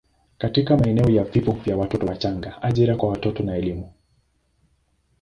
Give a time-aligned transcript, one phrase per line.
[0.37, 3.93] katika maeneo ya vifo vya watoto wachanga, ajira kwa watoto na elimu.